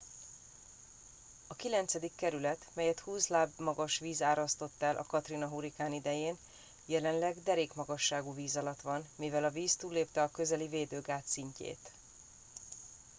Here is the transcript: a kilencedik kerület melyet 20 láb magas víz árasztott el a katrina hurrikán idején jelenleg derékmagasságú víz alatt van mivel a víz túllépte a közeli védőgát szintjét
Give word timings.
a 1.47 1.53
kilencedik 1.55 2.15
kerület 2.15 2.67
melyet 2.73 2.99
20 2.99 3.27
láb 3.27 3.49
magas 3.57 3.99
víz 3.99 4.21
árasztott 4.21 4.81
el 4.81 4.95
a 4.95 5.03
katrina 5.05 5.47
hurrikán 5.47 5.93
idején 5.93 6.37
jelenleg 6.85 7.43
derékmagasságú 7.43 8.33
víz 8.33 8.57
alatt 8.57 8.81
van 8.81 9.07
mivel 9.15 9.43
a 9.43 9.49
víz 9.49 9.75
túllépte 9.75 10.23
a 10.23 10.29
közeli 10.31 10.67
védőgát 10.67 11.25
szintjét 11.25 11.91